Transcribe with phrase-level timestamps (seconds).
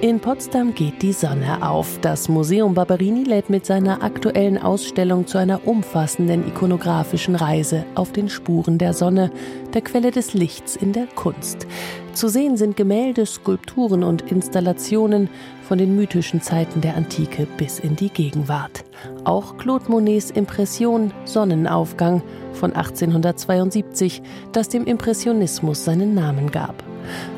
[0.00, 1.98] in Potsdam geht die Sonne auf.
[2.00, 8.28] Das Museum Barberini lädt mit seiner aktuellen Ausstellung zu einer umfassenden ikonografischen Reise auf den
[8.28, 9.32] Spuren der Sonne,
[9.74, 11.66] der Quelle des Lichts in der Kunst.
[12.12, 15.28] Zu sehen sind Gemälde, Skulpturen und Installationen
[15.62, 18.84] von den mythischen Zeiten der Antike bis in die Gegenwart.
[19.24, 26.84] Auch Claude Monets Impression Sonnenaufgang von 1872, das dem Impressionismus seinen Namen gab.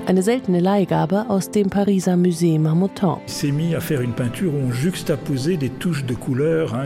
[0.06, 3.18] Eine seltene Leihgabe aus dem Pariser Musée Marmottan.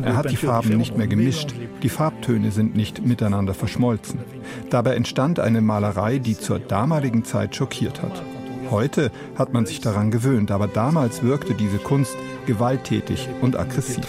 [0.05, 1.55] Er hat die Farben nicht mehr gemischt.
[1.83, 4.21] Die Farbtöne sind nicht miteinander verschmolzen.
[4.71, 8.23] Dabei entstand eine Malerei, die zur damaligen Zeit schockiert hat.
[8.71, 14.07] Heute hat man sich daran gewöhnt, aber damals wirkte diese Kunst gewalttätig und aggressiv.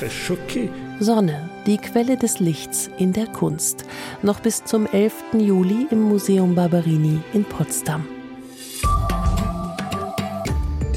[1.00, 3.86] Sonne, die Quelle des Lichts in der Kunst.
[4.22, 5.14] Noch bis zum 11.
[5.34, 8.06] Juli im Museum Barberini in Potsdam.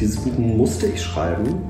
[0.00, 1.60] Dieses Buch musste ich schreiben,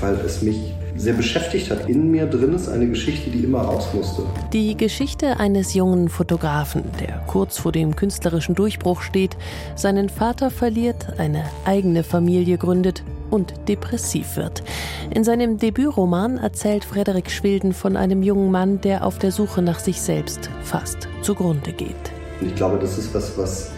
[0.00, 1.88] weil es mich sehr beschäftigt hat.
[1.88, 4.24] In mir drin ist eine Geschichte, die immer raus musste.
[4.52, 9.36] Die Geschichte eines jungen Fotografen, der kurz vor dem künstlerischen Durchbruch steht,
[9.74, 14.62] seinen Vater verliert, eine eigene Familie gründet und depressiv wird.
[15.10, 19.78] In seinem Debütroman erzählt Frederik Schwilden von einem jungen Mann, der auf der Suche nach
[19.78, 21.96] sich selbst fast zugrunde geht.
[22.42, 23.70] ich glaube, das ist was, was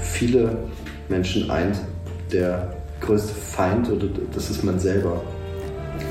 [0.00, 0.56] viele
[1.08, 1.80] Menschen eint,
[2.32, 5.22] der größte Feind oder das ist man selber.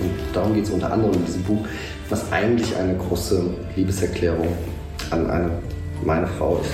[0.01, 1.65] Und darum geht es unter anderem in diesem Buch,
[2.09, 3.41] was eigentlich eine große
[3.75, 4.47] Liebeserklärung
[5.11, 5.51] an eine,
[6.03, 6.71] meine Frau ist.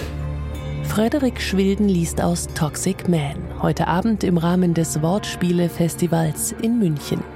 [0.90, 7.33] Frederik Schwilden liest aus Toxic Man, heute Abend im Rahmen des Wortspiele-Festivals in München.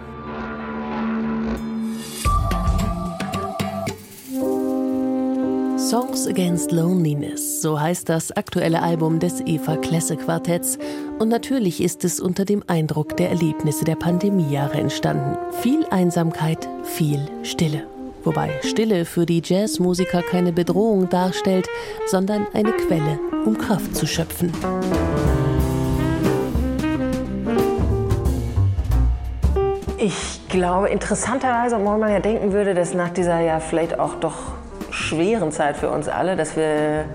[5.89, 10.77] Songs Against Loneliness, so heißt das aktuelle Album des Eva Klesse Quartetts.
[11.17, 15.38] Und natürlich ist es unter dem Eindruck der Erlebnisse der Pandemiejahre entstanden.
[15.62, 17.88] Viel Einsamkeit, viel Stille.
[18.25, 21.69] Wobei Stille für die Jazzmusiker keine Bedrohung darstellt,
[22.07, 24.51] sondern eine Quelle, um Kraft zu schöpfen.
[29.97, 34.35] Ich glaube, interessanterweise, obwohl man ja denken würde, dass nach dieser ja vielleicht auch doch
[34.97, 37.06] schweren Zeit für uns alle, dass wir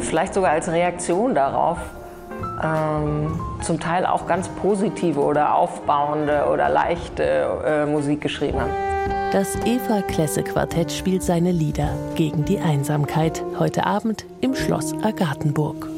[0.00, 1.78] vielleicht sogar als Reaktion darauf
[2.62, 7.22] ähm, zum Teil auch ganz positive oder aufbauende oder leichte
[7.64, 8.72] äh, Musik geschrieben haben.
[9.32, 15.91] Das Eva Klesse Quartett spielt seine Lieder gegen die Einsamkeit heute Abend im Schloss Agathenburg.